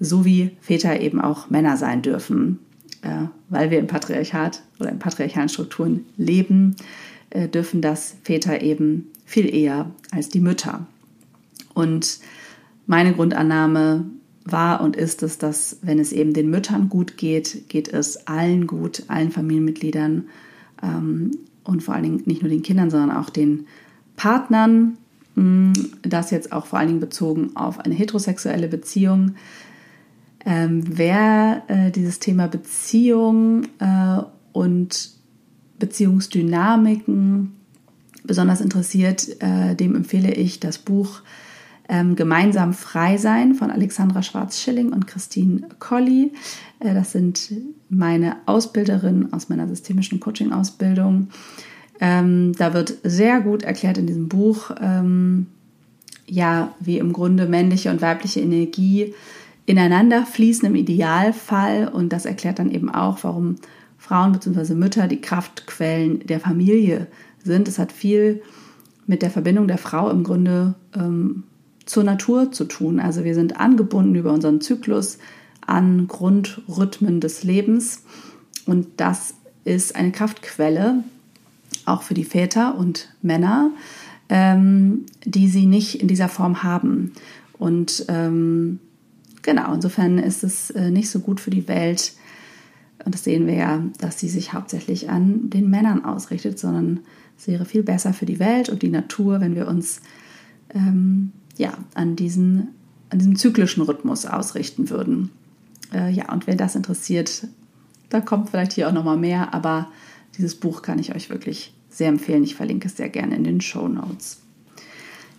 so 0.00 0.24
wie 0.24 0.50
Väter 0.60 1.00
eben 1.00 1.20
auch 1.20 1.50
Männer 1.50 1.76
sein 1.76 2.02
dürfen. 2.02 2.58
Äh, 3.02 3.28
weil 3.48 3.70
wir 3.70 3.78
im 3.78 3.86
Patriarchat 3.86 4.62
oder 4.80 4.90
in 4.90 4.98
patriarchalen 4.98 5.48
Strukturen 5.48 6.06
leben, 6.16 6.76
äh, 7.30 7.48
dürfen 7.48 7.80
das 7.80 8.16
Väter 8.22 8.62
eben 8.62 9.08
viel 9.24 9.52
eher 9.52 9.90
als 10.10 10.28
die 10.28 10.40
Mütter. 10.40 10.86
Und 11.74 12.20
meine 12.86 13.12
Grundannahme 13.12 14.04
war 14.44 14.80
und 14.80 14.96
ist 14.96 15.22
es, 15.22 15.38
dass 15.38 15.78
wenn 15.82 15.98
es 15.98 16.12
eben 16.12 16.32
den 16.32 16.48
Müttern 16.50 16.88
gut 16.88 17.16
geht, 17.16 17.68
geht 17.68 17.88
es 17.88 18.26
allen 18.28 18.66
gut, 18.66 19.02
allen 19.08 19.32
Familienmitgliedern 19.32 20.28
ähm, 20.82 21.32
und 21.64 21.82
vor 21.82 21.94
allen 21.94 22.04
Dingen 22.04 22.22
nicht 22.26 22.42
nur 22.42 22.50
den 22.50 22.62
Kindern, 22.62 22.90
sondern 22.90 23.10
auch 23.10 23.28
den 23.28 23.66
Partnern. 24.16 24.96
Mm, 25.34 25.72
das 26.02 26.30
jetzt 26.30 26.52
auch 26.52 26.66
vor 26.66 26.78
allen 26.78 26.88
Dingen 26.88 27.00
bezogen 27.00 27.56
auf 27.56 27.80
eine 27.80 27.94
heterosexuelle 27.94 28.68
Beziehung. 28.68 29.34
Ähm, 30.44 30.84
wer 30.86 31.64
äh, 31.66 31.90
dieses 31.90 32.20
Thema 32.20 32.46
Beziehung 32.46 33.64
äh, 33.80 34.22
und 34.52 35.15
Beziehungsdynamiken 35.78 37.52
besonders 38.24 38.60
interessiert, 38.60 39.40
äh, 39.40 39.74
dem 39.74 39.94
empfehle 39.94 40.32
ich 40.32 40.60
das 40.60 40.78
Buch 40.78 41.20
ähm, 41.88 42.16
Gemeinsam 42.16 42.72
frei 42.72 43.16
sein 43.16 43.54
von 43.54 43.70
Alexandra 43.70 44.22
Schwarz-Schilling 44.22 44.92
und 44.92 45.06
Christine 45.06 45.68
Colli. 45.78 46.32
Äh, 46.80 46.94
das 46.94 47.12
sind 47.12 47.52
meine 47.88 48.36
Ausbilderinnen 48.46 49.32
aus 49.32 49.48
meiner 49.48 49.68
systemischen 49.68 50.18
Coaching-Ausbildung. 50.20 51.28
Ähm, 52.00 52.52
da 52.58 52.74
wird 52.74 52.98
sehr 53.04 53.40
gut 53.40 53.62
erklärt 53.62 53.98
in 53.98 54.06
diesem 54.06 54.28
Buch, 54.28 54.70
ähm, 54.80 55.46
ja, 56.26 56.74
wie 56.80 56.98
im 56.98 57.12
Grunde 57.12 57.46
männliche 57.46 57.90
und 57.90 58.02
weibliche 58.02 58.40
Energie 58.40 59.14
ineinander 59.64 60.26
fließen 60.26 60.66
im 60.66 60.74
Idealfall. 60.74 61.88
Und 61.88 62.12
das 62.12 62.26
erklärt 62.26 62.58
dann 62.58 62.70
eben 62.70 62.90
auch, 62.90 63.18
warum 63.22 63.56
Frauen 64.06 64.32
bzw. 64.32 64.74
Mütter 64.74 65.08
die 65.08 65.20
Kraftquellen 65.20 66.26
der 66.26 66.40
Familie 66.40 67.06
sind. 67.42 67.68
Es 67.68 67.78
hat 67.78 67.92
viel 67.92 68.42
mit 69.06 69.22
der 69.22 69.30
Verbindung 69.30 69.68
der 69.68 69.78
Frau 69.78 70.10
im 70.10 70.24
Grunde 70.24 70.74
ähm, 70.94 71.44
zur 71.84 72.04
Natur 72.04 72.52
zu 72.52 72.64
tun. 72.64 73.00
Also 73.00 73.24
wir 73.24 73.34
sind 73.34 73.58
angebunden 73.58 74.14
über 74.14 74.32
unseren 74.32 74.60
Zyklus 74.60 75.18
an 75.64 76.06
Grundrhythmen 76.08 77.20
des 77.20 77.44
Lebens. 77.44 78.04
Und 78.66 78.86
das 78.96 79.34
ist 79.64 79.96
eine 79.96 80.12
Kraftquelle, 80.12 81.04
auch 81.84 82.02
für 82.02 82.14
die 82.14 82.24
Väter 82.24 82.76
und 82.76 83.08
Männer, 83.22 83.70
ähm, 84.28 85.06
die 85.24 85.48
sie 85.48 85.66
nicht 85.66 86.00
in 86.00 86.08
dieser 86.08 86.28
Form 86.28 86.62
haben. 86.62 87.12
Und 87.58 88.04
ähm, 88.08 88.80
Genau, 89.46 89.72
insofern 89.72 90.18
ist 90.18 90.42
es 90.42 90.70
äh, 90.70 90.90
nicht 90.90 91.08
so 91.08 91.20
gut 91.20 91.38
für 91.38 91.50
die 91.50 91.68
Welt. 91.68 92.14
Und 93.04 93.14
das 93.14 93.24
sehen 93.24 93.46
wir 93.46 93.54
ja, 93.54 93.82
dass 93.98 94.18
sie 94.18 94.28
sich 94.28 94.52
hauptsächlich 94.52 95.10
an 95.10 95.50
den 95.50 95.68
Männern 95.70 96.04
ausrichtet, 96.04 96.58
sondern 96.58 97.00
es 97.38 97.46
wäre 97.46 97.64
viel 97.64 97.82
besser 97.82 98.12
für 98.12 98.26
die 98.26 98.38
Welt 98.38 98.68
und 98.68 98.82
die 98.82 98.88
Natur, 98.88 99.40
wenn 99.40 99.54
wir 99.54 99.68
uns 99.68 100.00
ähm, 100.74 101.32
ja, 101.56 101.74
an, 101.94 102.16
diesen, 102.16 102.68
an 103.10 103.18
diesem 103.18 103.36
zyklischen 103.36 103.82
Rhythmus 103.82 104.26
ausrichten 104.26 104.90
würden. 104.90 105.30
Äh, 105.92 106.10
ja, 106.10 106.32
und 106.32 106.46
wer 106.46 106.56
das 106.56 106.74
interessiert, 106.74 107.46
da 108.08 108.20
kommt 108.20 108.50
vielleicht 108.50 108.72
hier 108.72 108.88
auch 108.88 108.92
nochmal 108.92 109.16
mehr, 109.18 109.52
aber 109.52 109.90
dieses 110.38 110.54
Buch 110.54 110.82
kann 110.82 110.98
ich 110.98 111.14
euch 111.14 111.30
wirklich 111.30 111.74
sehr 111.90 112.08
empfehlen. 112.08 112.44
Ich 112.44 112.54
verlinke 112.54 112.88
es 112.88 112.96
sehr 112.96 113.08
gerne 113.08 113.36
in 113.36 113.44
den 113.44 113.60
Show 113.60 113.88
Notes. 113.88 114.40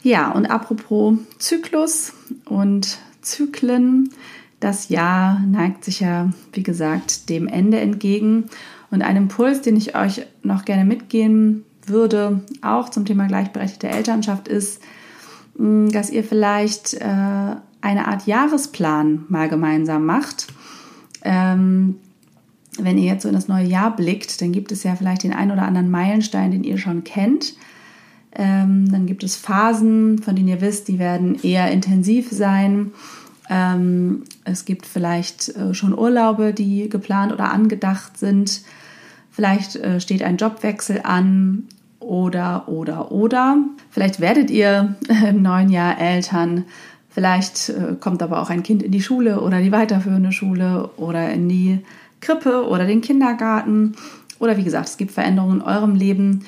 Ja, 0.04 0.32
und 0.32 0.46
apropos 0.46 1.18
Zyklus 1.40 2.14
und 2.46 2.98
Zyklen. 3.22 4.10
Das 4.60 4.90
Jahr 4.90 5.40
neigt 5.40 5.84
sich 5.86 6.00
ja, 6.00 6.32
wie 6.54 6.64
gesagt, 6.64 7.30
dem 7.30 7.48
Ende 7.48 7.80
entgegen. 7.80 8.46
Und 8.90 9.02
ein 9.02 9.18
Impuls, 9.18 9.62
den 9.62 9.76
ich 9.76 9.96
euch 9.96 10.26
noch 10.44 10.66
gerne 10.66 10.86
mitgeben 10.86 11.64
würde, 11.86 12.42
auch 12.62 12.90
zum 12.90 13.06
Thema 13.06 13.28
gleichberechtigte 13.28 13.88
Elternschaft, 13.88 14.48
ist, 14.48 14.82
mm, 15.58 15.90
dass 15.90 16.10
ihr 16.10 16.24
vielleicht 16.24 16.96
äh, 16.96 17.56
eine 17.82 18.08
Art 18.08 18.26
Jahresplan 18.26 19.26
mal 19.30 19.50
gemeinsam 19.50 20.06
macht. 20.06 20.48
Ähm, 21.24 21.96
wenn 22.80 22.98
ihr 22.98 23.06
jetzt 23.06 23.24
so 23.24 23.30
in 23.30 23.36
das 23.36 23.48
neue 23.48 23.66
Jahr 23.66 23.96
blickt, 23.96 24.42
dann 24.42 24.52
gibt 24.52 24.72
es 24.72 24.84
ja 24.84 24.96
vielleicht 24.96 25.24
den 25.24 25.34
ein 25.34 25.52
oder 25.52 25.64
anderen 25.64 25.90
Meilenstein, 25.90 26.52
den 26.52 26.64
ihr 26.64 26.78
schon 26.78 27.04
kennt. 27.04 27.56
Ähm, 28.36 28.92
dann 28.92 29.06
gibt 29.08 29.24
es 29.24 29.36
Phasen, 29.36 30.20
von 30.20 30.36
denen 30.36 30.48
ihr 30.48 30.62
wisst, 30.62 30.88
die 30.88 31.00
werden 31.00 31.42
eher 31.42 31.72
intensiv 31.72 32.30
sein. 32.32 32.92
Ähm, 33.50 34.24
es 34.44 34.66
gibt 34.66 34.86
vielleicht 34.86 35.50
äh, 35.50 35.74
schon 35.74 35.98
Urlaube, 35.98 36.54
die 36.54 36.90
geplant 36.90 37.32
oder 37.32 37.52
angedacht 37.52 38.18
sind. 38.18 38.62
Vielleicht 39.32 39.76
äh, 39.76 40.00
steht 40.00 40.24
ein 40.24 40.38
Jobwechsel 40.38 41.02
an 41.04 41.68
oder, 42.00 42.68
oder, 42.68 43.12
oder. 43.12 43.58
Vielleicht 43.90 44.20
werdet 44.20 44.50
ihr 44.50 44.96
im 45.28 45.42
neuen 45.42 45.70
Jahr 45.70 46.00
Eltern. 46.00 46.66
Vielleicht 47.10 47.70
äh, 47.70 47.96
kommt 48.00 48.22
aber 48.22 48.42
auch 48.42 48.50
ein 48.50 48.64
Kind 48.64 48.84
in 48.84 48.92
die 48.92 49.02
Schule 49.02 49.42
oder 49.42 49.62
die 49.62 49.72
weiterführende 49.72 50.32
Schule 50.32 50.90
oder 50.98 51.32
in 51.32 51.50
die 51.50 51.80
Krippe 52.20 52.68
oder 52.68 52.86
den 52.86 53.02
Kindergarten. 53.02 53.96
Oder 54.40 54.58
wie 54.58 54.64
gesagt, 54.64 54.90
es 54.90 54.98
gibt 54.98 55.12
Veränderungen 55.12 55.62
in 55.62 55.66
eurem 55.66 55.96
Leben. 55.96 56.46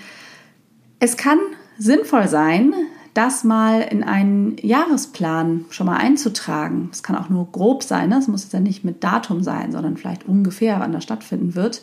Es 0.99 1.17
kann 1.17 1.39
sinnvoll 1.77 2.27
sein, 2.27 2.73
das 3.13 3.43
mal 3.43 3.81
in 3.81 4.03
einen 4.03 4.57
Jahresplan 4.57 5.65
schon 5.69 5.87
mal 5.87 5.97
einzutragen. 5.97 6.89
Es 6.91 7.03
kann 7.03 7.15
auch 7.15 7.29
nur 7.29 7.51
grob 7.51 7.83
sein, 7.83 8.11
es 8.11 8.27
ne? 8.27 8.31
muss 8.31 8.43
jetzt 8.43 8.53
ja 8.53 8.59
nicht 8.59 8.83
mit 8.83 9.03
Datum 9.03 9.43
sein, 9.43 9.71
sondern 9.71 9.97
vielleicht 9.97 10.27
ungefähr, 10.27 10.79
wann 10.79 10.91
das 10.91 11.03
stattfinden 11.03 11.55
wird. 11.55 11.81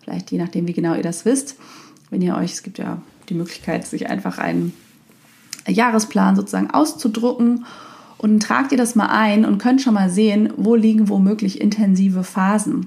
Vielleicht 0.00 0.30
je 0.30 0.38
nachdem, 0.38 0.66
wie 0.66 0.72
genau 0.72 0.94
ihr 0.94 1.02
das 1.02 1.24
wisst. 1.24 1.56
Wenn 2.10 2.22
ihr 2.22 2.36
euch, 2.36 2.52
es 2.52 2.62
gibt 2.62 2.78
ja 2.78 3.00
die 3.28 3.34
Möglichkeit, 3.34 3.86
sich 3.86 4.10
einfach 4.10 4.38
einen 4.38 4.72
Jahresplan 5.66 6.36
sozusagen 6.36 6.70
auszudrucken 6.70 7.64
und 8.18 8.30
dann 8.30 8.40
tragt 8.40 8.72
ihr 8.72 8.78
das 8.78 8.94
mal 8.94 9.06
ein 9.06 9.44
und 9.44 9.58
könnt 9.58 9.82
schon 9.82 9.94
mal 9.94 10.10
sehen, 10.10 10.52
wo 10.56 10.74
liegen 10.74 11.08
womöglich 11.08 11.60
intensive 11.60 12.24
Phasen. 12.24 12.86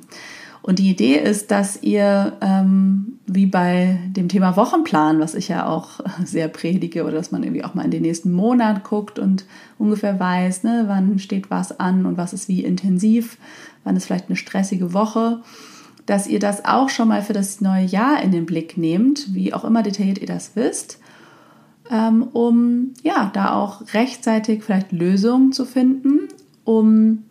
Und 0.65 0.79
die 0.79 0.89
Idee 0.89 1.19
ist, 1.19 1.51
dass 1.51 1.83
ihr, 1.83 2.37
ähm, 2.41 3.19
wie 3.27 3.45
bei 3.45 3.99
dem 4.07 4.29
Thema 4.29 4.55
Wochenplan, 4.55 5.19
was 5.19 5.35
ich 5.35 5.47
ja 5.47 5.67
auch 5.67 5.99
sehr 6.25 6.47
predige, 6.47 7.03
oder 7.03 7.11
dass 7.11 7.31
man 7.31 7.43
irgendwie 7.43 7.63
auch 7.63 7.75
mal 7.75 7.85
in 7.85 7.91
den 7.91 8.01
nächsten 8.01 8.31
Monat 8.31 8.83
guckt 8.83 9.19
und 9.19 9.45
ungefähr 9.77 10.19
weiß, 10.19 10.63
ne, 10.63 10.85
wann 10.87 11.19
steht 11.19 11.51
was 11.51 11.79
an 11.79 12.07
und 12.07 12.17
was 12.17 12.33
ist 12.33 12.47
wie 12.47 12.63
intensiv, 12.63 13.37
wann 13.83 13.95
ist 13.95 14.05
vielleicht 14.05 14.27
eine 14.27 14.37
stressige 14.37 14.91
Woche, 14.91 15.43
dass 16.07 16.25
ihr 16.25 16.39
das 16.39 16.65
auch 16.65 16.89
schon 16.89 17.09
mal 17.09 17.21
für 17.21 17.33
das 17.33 17.61
neue 17.61 17.85
Jahr 17.85 18.23
in 18.23 18.31
den 18.31 18.47
Blick 18.47 18.75
nehmt, 18.75 19.35
wie 19.35 19.53
auch 19.53 19.65
immer 19.65 19.83
detailliert 19.83 20.17
ihr 20.17 20.25
das 20.25 20.55
wisst, 20.55 20.97
ähm, 21.91 22.23
um 22.23 22.95
ja 23.03 23.29
da 23.35 23.53
auch 23.53 23.93
rechtzeitig 23.93 24.63
vielleicht 24.63 24.91
Lösungen 24.91 25.51
zu 25.51 25.63
finden, 25.63 26.21
um 26.63 27.24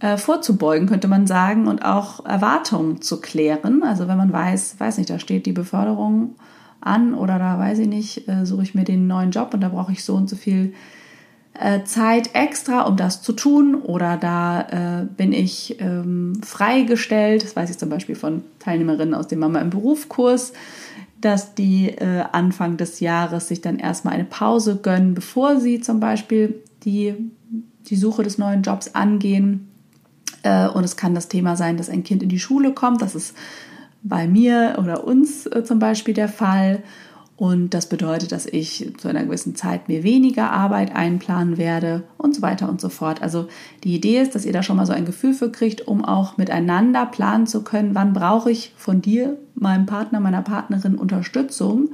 äh, 0.00 0.16
vorzubeugen, 0.16 0.88
könnte 0.88 1.06
man 1.06 1.26
sagen, 1.26 1.68
und 1.68 1.84
auch 1.84 2.26
Erwartungen 2.26 3.00
zu 3.00 3.20
klären. 3.20 3.84
Also 3.84 4.08
wenn 4.08 4.16
man 4.16 4.32
weiß, 4.32 4.80
weiß 4.80 4.98
nicht, 4.98 5.08
da 5.08 5.20
steht 5.20 5.46
die 5.46 5.52
Beförderung 5.52 6.34
an 6.80 7.14
oder 7.14 7.38
da 7.38 7.58
weiß 7.58 7.78
ich 7.78 7.86
nicht, 7.86 8.28
äh, 8.28 8.44
suche 8.44 8.64
ich 8.64 8.74
mir 8.74 8.84
den 8.84 9.06
neuen 9.06 9.30
Job 9.30 9.54
und 9.54 9.60
da 9.60 9.68
brauche 9.68 9.92
ich 9.92 10.02
so 10.02 10.14
und 10.16 10.28
so 10.28 10.34
viel 10.34 10.74
äh, 11.58 11.84
Zeit 11.84 12.34
extra, 12.34 12.82
um 12.82 12.96
das 12.96 13.22
zu 13.22 13.32
tun 13.32 13.76
oder 13.76 14.16
da 14.16 15.06
bin 15.16 15.32
ich 15.32 15.80
ähm, 15.80 16.40
freigestellt, 16.42 17.44
das 17.44 17.54
weiß 17.54 17.70
ich 17.70 17.78
zum 17.78 17.88
Beispiel 17.88 18.16
von 18.16 18.42
Teilnehmerinnen 18.58 19.14
aus 19.14 19.28
dem 19.28 19.38
Mama 19.38 19.60
im 19.60 19.70
Berufskurs, 19.70 20.52
dass 21.20 21.54
die 21.54 21.96
Anfang 22.32 22.76
des 22.76 23.00
Jahres 23.00 23.48
sich 23.48 23.60
dann 23.60 23.78
erstmal 23.78 24.14
eine 24.14 24.24
Pause 24.24 24.76
gönnen, 24.82 25.14
bevor 25.14 25.60
sie 25.60 25.80
zum 25.80 26.00
Beispiel 26.00 26.62
die, 26.84 27.14
die 27.86 27.96
Suche 27.96 28.24
des 28.24 28.36
neuen 28.36 28.62
Jobs 28.62 28.94
angehen 28.94 29.70
und 30.44 30.84
es 30.84 30.96
kann 30.96 31.14
das 31.14 31.28
Thema 31.28 31.56
sein, 31.56 31.76
dass 31.76 31.88
ein 31.88 32.04
Kind 32.04 32.22
in 32.22 32.28
die 32.28 32.38
Schule 32.38 32.72
kommt. 32.72 33.02
Das 33.02 33.14
ist 33.14 33.34
bei 34.04 34.28
mir 34.28 34.76
oder 34.78 35.04
uns 35.04 35.46
äh, 35.46 35.64
zum 35.64 35.80
Beispiel 35.80 36.14
der 36.14 36.28
Fall. 36.28 36.82
Und 37.36 37.74
das 37.74 37.88
bedeutet, 37.88 38.30
dass 38.30 38.46
ich 38.46 38.92
zu 38.96 39.08
einer 39.08 39.24
gewissen 39.24 39.56
Zeit 39.56 39.88
mir 39.88 40.04
weniger 40.04 40.52
Arbeit 40.52 40.94
einplanen 40.94 41.56
werde 41.58 42.04
und 42.16 42.32
so 42.36 42.42
weiter 42.42 42.68
und 42.68 42.80
so 42.80 42.88
fort. 42.88 43.22
Also 43.22 43.48
die 43.82 43.96
Idee 43.96 44.20
ist, 44.20 44.36
dass 44.36 44.44
ihr 44.44 44.52
da 44.52 44.62
schon 44.62 44.76
mal 44.76 44.86
so 44.86 44.92
ein 44.92 45.04
Gefühl 45.04 45.34
für 45.34 45.50
kriegt, 45.50 45.88
um 45.88 46.04
auch 46.04 46.36
miteinander 46.36 47.06
planen 47.06 47.48
zu 47.48 47.64
können, 47.64 47.96
wann 47.96 48.12
brauche 48.12 48.52
ich 48.52 48.72
von 48.76 49.02
dir, 49.02 49.36
meinem 49.56 49.86
Partner, 49.86 50.20
meiner 50.20 50.42
Partnerin 50.42 50.94
Unterstützung. 50.94 51.88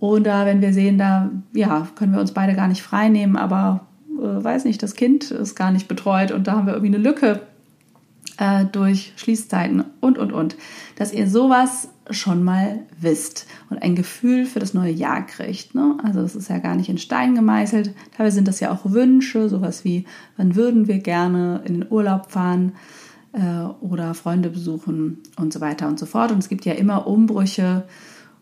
Oder 0.00 0.46
wenn 0.46 0.62
wir 0.62 0.72
sehen, 0.72 0.96
da 0.96 1.30
ja, 1.52 1.86
können 1.96 2.14
wir 2.14 2.20
uns 2.20 2.32
beide 2.32 2.54
gar 2.54 2.68
nicht 2.68 2.82
frei 2.82 3.10
nehmen, 3.10 3.36
aber 3.36 3.86
äh, 4.18 4.44
weiß 4.44 4.64
nicht, 4.64 4.82
das 4.82 4.94
Kind 4.94 5.30
ist 5.30 5.56
gar 5.56 5.72
nicht 5.72 5.88
betreut 5.88 6.32
und 6.32 6.46
da 6.46 6.52
haben 6.52 6.66
wir 6.66 6.72
irgendwie 6.72 6.94
eine 6.94 7.04
Lücke 7.04 7.42
äh, 8.38 8.64
durch 8.64 9.12
Schließzeiten 9.16 9.84
und, 10.00 10.18
und, 10.18 10.32
und. 10.32 10.56
Dass 10.96 11.12
ihr 11.12 11.28
sowas 11.28 11.88
schon 12.10 12.42
mal 12.42 12.80
wisst 12.98 13.46
und 13.68 13.82
ein 13.82 13.94
Gefühl 13.94 14.46
für 14.46 14.60
das 14.60 14.72
neue 14.72 14.92
Jahr 14.92 15.26
kriegt. 15.26 15.74
Ne? 15.74 15.98
Also 16.02 16.22
das 16.22 16.34
ist 16.34 16.48
ja 16.48 16.58
gar 16.58 16.74
nicht 16.74 16.88
in 16.88 16.98
Stein 16.98 17.34
gemeißelt. 17.34 17.92
Teilweise 18.16 18.36
sind 18.36 18.48
das 18.48 18.60
ja 18.60 18.72
auch 18.72 18.90
Wünsche, 18.90 19.48
sowas 19.48 19.84
wie, 19.84 20.06
wann 20.36 20.56
würden 20.56 20.88
wir 20.88 20.98
gerne 20.98 21.60
in 21.66 21.74
den 21.80 21.86
Urlaub 21.90 22.30
fahren 22.30 22.72
äh, 23.32 23.64
oder 23.80 24.14
Freunde 24.14 24.48
besuchen 24.50 25.18
und 25.36 25.52
so 25.52 25.60
weiter 25.60 25.88
und 25.88 25.98
so 25.98 26.06
fort. 26.06 26.32
Und 26.32 26.38
es 26.38 26.48
gibt 26.48 26.64
ja 26.64 26.72
immer 26.72 27.06
Umbrüche 27.06 27.84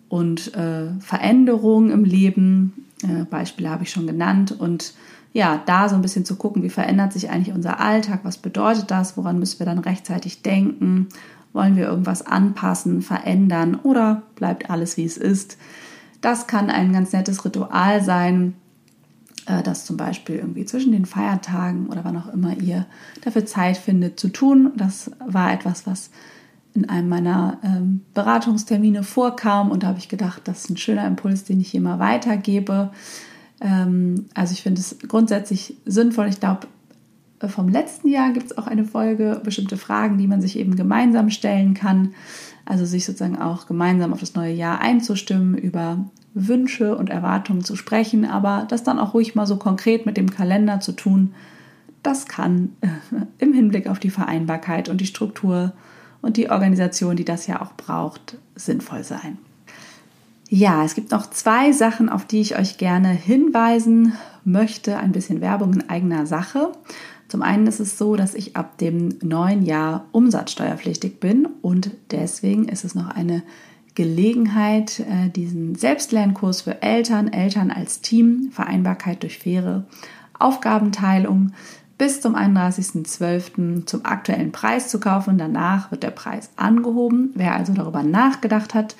und 0.08 0.54
äh, 0.54 0.90
Veränderungen 1.00 1.90
im 1.90 2.04
Leben. 2.04 2.86
Äh, 3.02 3.24
Beispiele 3.24 3.70
habe 3.70 3.82
ich 3.82 3.90
schon 3.90 4.06
genannt 4.06 4.54
und 4.56 4.94
ja, 5.36 5.60
da 5.66 5.90
so 5.90 5.96
ein 5.96 6.00
bisschen 6.00 6.24
zu 6.24 6.36
gucken, 6.36 6.62
wie 6.62 6.70
verändert 6.70 7.12
sich 7.12 7.28
eigentlich 7.28 7.54
unser 7.54 7.78
Alltag, 7.78 8.20
was 8.22 8.38
bedeutet 8.38 8.90
das, 8.90 9.18
woran 9.18 9.38
müssen 9.38 9.58
wir 9.58 9.66
dann 9.66 9.80
rechtzeitig 9.80 10.40
denken, 10.40 11.08
wollen 11.52 11.76
wir 11.76 11.84
irgendwas 11.84 12.24
anpassen, 12.24 13.02
verändern 13.02 13.74
oder 13.74 14.22
bleibt 14.34 14.70
alles 14.70 14.96
wie 14.96 15.04
es 15.04 15.18
ist. 15.18 15.58
Das 16.22 16.46
kann 16.46 16.70
ein 16.70 16.90
ganz 16.94 17.12
nettes 17.12 17.44
Ritual 17.44 18.02
sein, 18.02 18.54
äh, 19.44 19.62
das 19.62 19.84
zum 19.84 19.98
Beispiel 19.98 20.36
irgendwie 20.36 20.64
zwischen 20.64 20.92
den 20.92 21.04
Feiertagen 21.04 21.88
oder 21.88 22.02
wann 22.02 22.16
auch 22.16 22.32
immer 22.32 22.56
ihr 22.56 22.86
dafür 23.20 23.44
Zeit 23.44 23.76
findet 23.76 24.18
zu 24.18 24.28
tun. 24.28 24.72
Das 24.74 25.10
war 25.18 25.52
etwas, 25.52 25.86
was 25.86 26.08
in 26.72 26.88
einem 26.88 27.10
meiner 27.10 27.58
ähm, 27.62 28.00
Beratungstermine 28.14 29.02
vorkam 29.02 29.70
und 29.70 29.82
da 29.82 29.88
habe 29.88 29.98
ich 29.98 30.08
gedacht, 30.08 30.48
das 30.48 30.60
ist 30.60 30.70
ein 30.70 30.78
schöner 30.78 31.06
Impuls, 31.06 31.44
den 31.44 31.60
ich 31.60 31.72
hier 31.72 31.82
mal 31.82 31.98
weitergebe. 31.98 32.90
Ähm, 33.60 34.26
also 34.34 34.52
ich 34.52 34.62
finde 34.62 34.80
es 34.80 34.96
grundsätzlich 35.06 35.76
sinnvoll. 35.84 36.28
Ich 36.28 36.40
glaube, 36.40 36.66
vom 37.48 37.68
letzten 37.68 38.08
Jahr 38.08 38.32
gibt 38.32 38.46
es 38.46 38.58
auch 38.58 38.66
eine 38.66 38.84
Folge, 38.84 39.40
bestimmte 39.44 39.76
Fragen, 39.76 40.18
die 40.18 40.26
man 40.26 40.40
sich 40.40 40.58
eben 40.58 40.76
gemeinsam 40.76 41.30
stellen 41.30 41.74
kann. 41.74 42.14
Also 42.64 42.84
sich 42.84 43.04
sozusagen 43.04 43.38
auch 43.38 43.66
gemeinsam 43.66 44.12
auf 44.12 44.20
das 44.20 44.34
neue 44.34 44.52
Jahr 44.52 44.80
einzustimmen, 44.80 45.56
über 45.56 45.98
Wünsche 46.34 46.96
und 46.96 47.10
Erwartungen 47.10 47.64
zu 47.64 47.76
sprechen, 47.76 48.24
aber 48.24 48.66
das 48.68 48.82
dann 48.82 48.98
auch 48.98 49.14
ruhig 49.14 49.34
mal 49.34 49.46
so 49.46 49.56
konkret 49.56 50.04
mit 50.04 50.16
dem 50.16 50.30
Kalender 50.30 50.80
zu 50.80 50.92
tun. 50.92 51.34
Das 52.02 52.26
kann 52.26 52.72
äh, 52.82 52.88
im 53.38 53.52
Hinblick 53.52 53.88
auf 53.88 53.98
die 53.98 54.10
Vereinbarkeit 54.10 54.88
und 54.88 55.00
die 55.00 55.06
Struktur 55.06 55.72
und 56.22 56.36
die 56.36 56.50
Organisation, 56.50 57.16
die 57.16 57.24
das 57.24 57.46
ja 57.46 57.62
auch 57.62 57.72
braucht, 57.74 58.36
sinnvoll 58.54 59.04
sein. 59.04 59.38
Ja, 60.48 60.84
es 60.84 60.94
gibt 60.94 61.10
noch 61.10 61.28
zwei 61.30 61.72
Sachen, 61.72 62.08
auf 62.08 62.24
die 62.24 62.40
ich 62.40 62.56
euch 62.56 62.78
gerne 62.78 63.08
hinweisen 63.08 64.12
möchte. 64.44 64.96
Ein 64.96 65.12
bisschen 65.12 65.40
Werbung 65.40 65.74
in 65.74 65.88
eigener 65.88 66.26
Sache. 66.26 66.72
Zum 67.28 67.42
einen 67.42 67.66
ist 67.66 67.80
es 67.80 67.98
so, 67.98 68.14
dass 68.14 68.34
ich 68.34 68.54
ab 68.54 68.78
dem 68.78 69.18
neuen 69.22 69.62
Jahr 69.62 70.06
umsatzsteuerpflichtig 70.12 71.18
bin 71.18 71.46
und 71.62 71.90
deswegen 72.12 72.68
ist 72.68 72.84
es 72.84 72.94
noch 72.94 73.08
eine 73.08 73.42
Gelegenheit, 73.96 75.00
äh, 75.00 75.30
diesen 75.30 75.74
Selbstlernkurs 75.74 76.62
für 76.62 76.82
Eltern, 76.82 77.32
Eltern 77.32 77.72
als 77.72 78.00
Team, 78.00 78.50
Vereinbarkeit 78.52 79.22
durch 79.24 79.38
faire 79.38 79.86
Aufgabenteilung 80.38 81.52
bis 81.98 82.20
zum 82.20 82.36
31.12. 82.36 83.86
zum 83.86 84.04
aktuellen 84.04 84.52
Preis 84.52 84.88
zu 84.88 85.00
kaufen. 85.00 85.38
Danach 85.38 85.90
wird 85.90 86.02
der 86.02 86.10
Preis 86.10 86.50
angehoben. 86.56 87.30
Wer 87.34 87.54
also 87.54 87.72
darüber 87.72 88.02
nachgedacht 88.02 88.74
hat, 88.74 88.96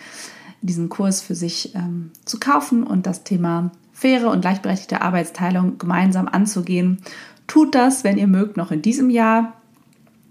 diesen 0.67 0.89
Kurs 0.89 1.23
für 1.23 1.35
sich 1.35 1.75
ähm, 1.75 2.11
zu 2.25 2.39
kaufen 2.39 2.83
und 2.83 3.07
das 3.07 3.25
Thema 3.25 3.71
faire 3.93 4.31
und 4.31 4.43
gleichberechtigte 4.43 5.01
Arbeitsteilung 5.01 5.79
gemeinsam 5.79 6.29
anzugehen. 6.29 6.99
Tut 7.47 7.75
das, 7.75 8.05
wenn 8.05 8.19
ihr 8.19 8.27
mögt, 8.27 8.57
noch 8.57 8.71
in 8.71 8.83
diesem 8.83 9.09
Jahr. 9.09 9.55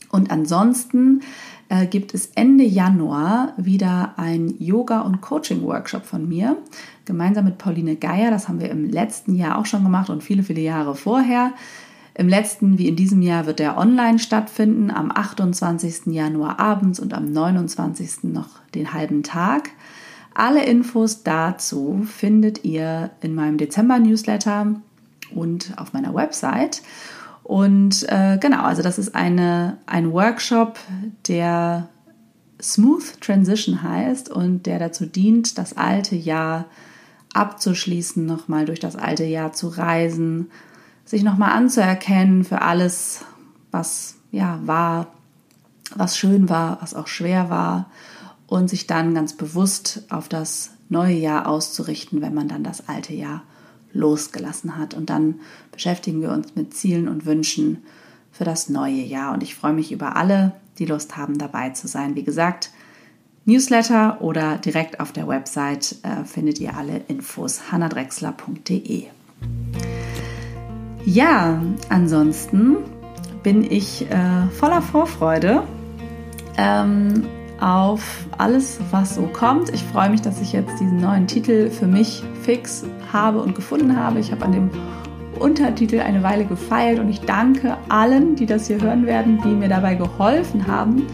Und 0.10 0.32
ansonsten 0.32 1.21
äh, 1.69 1.88
gibt 1.88 2.13
es 2.13 2.28
Ende 2.36 2.63
Januar 2.63 3.54
wieder 3.58 4.13
ein 4.17 4.54
Yoga- 4.60 5.02
und 5.02 5.21
Coaching-Workshop 5.21 6.06
von 6.06 6.28
mir, 6.28 6.58
gemeinsam 7.06 7.45
mit 7.45 7.58
Pauline 7.58 7.95
Geier. 7.95 8.30
Das 8.30 8.48
haben 8.48 8.60
wir 8.60 8.69
im 8.69 8.89
letzten 8.89 9.36
Jahr 9.36 9.58
auch 9.58 9.65
schon 9.65 9.84
gemacht 9.84 10.10
und 10.10 10.24
viele, 10.24 10.43
viele 10.43 10.62
Jahre 10.62 10.95
vorher. 10.95 11.54
Im 12.17 12.30
letzten 12.30 12.78
wie 12.78 12.88
in 12.88 12.95
diesem 12.95 13.21
Jahr 13.21 13.45
wird 13.45 13.60
er 13.60 13.78
online 13.78 14.19
stattfinden, 14.19 14.89
am 14.89 15.12
28. 15.12 16.06
Januar 16.13 16.60
abends 16.60 17.00
und 17.00 17.13
am 17.13 17.32
29. 17.32 18.24
noch 18.24 18.48
den 18.74 18.93
halben 18.93 19.21
Tag. 19.24 19.71
Alle 20.36 20.65
Infos 20.65 21.24
dazu 21.24 22.06
findet 22.06 22.65
ihr 22.65 23.12
in 23.21 23.34
meinem 23.34 23.58
Dezember-Newsletter 23.58 24.76
und 25.34 25.74
auf 25.78 25.93
meiner 25.93 26.13
Website. 26.13 26.82
Und 27.41 28.06
äh, 28.10 28.38
genau, 28.38 28.63
also 28.63 28.82
das 28.82 29.00
ist 29.00 29.15
eine, 29.15 29.78
ein 29.86 30.12
Workshop, 30.12 30.78
der 31.30 31.88
Smooth 32.62 33.21
Transition 33.21 33.82
heißt 33.82 34.30
und 34.30 34.65
der 34.65 34.78
dazu 34.78 35.06
dient, 35.06 35.58
das 35.58 35.78
alte 35.78 36.17
Jahr 36.17 36.65
abzuschließen, 37.34 38.26
nochmal 38.26 38.65
durch 38.65 38.82
das 38.82 38.98
alte 38.98 39.24
Jahr 39.24 39.54
zu 39.54 39.69
reisen, 39.69 40.52
sich 41.06 41.24
nochmal 41.24 41.52
anzuerkennen 41.52 42.43
für 42.43 42.62
alles, 42.62 43.24
was 43.71 44.15
ja 44.32 44.60
war, 44.65 45.08
was 45.95 46.17
schön 46.17 46.50
war, 46.50 46.82
was 46.82 46.93
auch 46.93 47.08
schwer 47.08 47.50
war 47.50 47.89
und 48.47 48.69
sich 48.69 48.88
dann 48.88 49.13
ganz 49.13 49.34
bewusst 49.34 50.03
auf 50.10 50.29
das 50.29 50.71
neue 50.89 51.15
Jahr 51.15 51.47
auszurichten, 51.47 52.21
wenn 52.21 52.34
man 52.34 52.47
dann 52.47 52.63
das 52.63 52.88
alte 52.88 53.13
Jahr 53.13 53.43
losgelassen 53.91 54.77
hat. 54.77 54.93
Und 54.93 55.10
dann 55.10 55.39
beschäftigen 55.71 56.21
wir 56.21 56.31
uns 56.31 56.55
mit 56.55 56.73
Zielen 56.73 57.08
und 57.08 57.25
Wünschen 57.25 57.84
für 58.31 58.43
das 58.43 58.69
neue 58.69 59.01
Jahr. 59.01 59.34
Und 59.34 59.41
ich 59.41 59.55
freue 59.55 59.73
mich 59.73 59.91
über 59.91 60.15
alle, 60.15 60.53
die 60.77 60.86
Lust 60.86 61.17
haben, 61.17 61.38
dabei 61.38 61.69
zu 61.69 61.88
sein. 61.88 62.15
Wie 62.15 62.23
gesagt, 62.23 62.71
Newsletter 63.45 64.21
oder 64.21 64.58
direkt 64.58 64.99
auf 64.99 65.12
der 65.12 65.27
Website 65.27 65.95
äh, 66.03 66.25
findet 66.25 66.60
ihr 66.60 66.75
alle 66.75 67.01
Infos 67.08 67.71
hannadrexler.de. 67.71 69.05
Ja, 71.05 71.62
ansonsten 71.89 72.77
bin 73.43 73.63
ich 73.63 74.10
äh, 74.10 74.47
voller 74.60 74.81
Vorfreude. 74.81 75.63
Ähm, 76.58 77.27
auf 77.60 78.26
alles, 78.38 78.80
was 78.91 79.15
so 79.15 79.24
kommt. 79.24 79.70
Ich 79.74 79.84
freue 79.84 80.10
mich, 80.10 80.22
dass 80.22 80.41
ich 80.41 80.54
jetzt 80.54 80.80
diesen 80.80 81.00
neuen 81.00 81.28
Titel 81.28 81.70
für 81.70 81.88
mich 81.88 82.24
fix 82.41 82.84
habe 83.12 83.41
und 83.41 83.56
gefunden 83.56 83.96
habe. 83.96 84.20
Ich 84.20 84.32
habe 84.32 84.44
an 84.46 84.52
dem 84.52 84.70
Untertitel 85.39 86.00
eine 86.00 86.24
Weile 86.24 86.46
gefeilt 86.46 87.00
und 87.00 87.10
ich 87.10 87.22
danke 87.22 87.78
allen, 87.89 88.36
die 88.36 88.46
das 88.46 88.68
hier 88.68 88.82
hören 88.82 89.06
werden, 89.06 89.39
die 89.44 89.50
mir 89.50 89.70
dabei 89.70 89.96
geholfen 89.96 90.68
haben, 90.68 91.08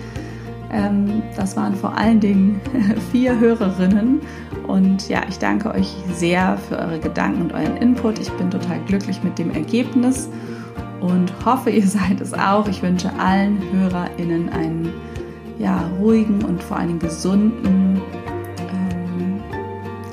Ähm, 0.73 1.21
das 1.35 1.57
waren 1.57 1.75
vor 1.75 1.97
allen 1.97 2.21
Dingen 2.21 2.61
vier 3.11 3.37
Hörerinnen. 3.37 4.21
Und 4.67 5.09
ja, 5.09 5.21
ich 5.27 5.37
danke 5.37 5.73
euch 5.73 5.93
sehr 6.13 6.57
für 6.57 6.79
eure 6.79 6.99
Gedanken 6.99 7.41
und 7.41 7.53
euren 7.53 7.75
Input. 7.77 8.19
Ich 8.19 8.31
bin 8.31 8.49
total 8.49 8.79
glücklich 8.87 9.21
mit 9.21 9.37
dem 9.37 9.51
Ergebnis 9.51 10.29
und 11.01 11.33
hoffe, 11.45 11.71
ihr 11.71 11.85
seid 11.99 12.21
es 12.21 12.33
auch. 12.33 12.69
Ich 12.69 12.81
wünsche 12.81 13.11
allen 13.19 13.61
HörerInnen 13.73 14.49
einen 14.49 14.93
ja, 15.59 15.89
ruhigen 15.99 16.43
und 16.43 16.61
vor 16.63 16.77
allem 16.77 16.99
gesunden 16.99 18.01
ähm, 18.59 19.41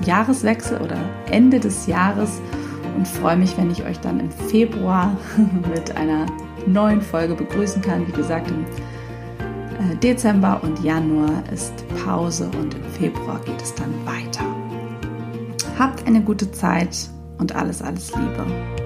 Jahreswechsel 0.05 0.81
oder 0.81 0.99
Ende 1.31 1.61
des 1.61 1.87
Jahres 1.87 2.41
und 2.97 3.07
freue 3.07 3.37
mich, 3.37 3.57
wenn 3.57 3.71
ich 3.71 3.85
euch 3.85 4.01
dann 4.01 4.21
im 4.21 4.31
Februar 4.31 5.17
mit 5.75 5.97
einer 5.97 6.27
neuen 6.67 7.01
Folge 7.01 7.35
begrüßen 7.35 7.81
kann. 7.83 8.07
Wie 8.07 8.13
gesagt, 8.13 8.51
im 8.51 8.65
äh, 9.79 9.97
Dezember 9.97 10.61
und 10.63 10.83
Januar 10.83 11.43
ist 11.53 11.73
Pause 12.05 12.51
und 12.61 12.75
im 12.75 12.85
Februar 12.85 13.41
geht 13.45 13.63
es 13.63 13.75
dann 13.75 13.95
weiter. 14.05 14.45
Habt 15.79 16.07
eine 16.07 16.21
gute 16.21 16.51
Zeit 16.51 16.97
und 17.39 17.55
alles, 17.55 17.83
alles 17.83 18.13
Liebe. 18.17 18.78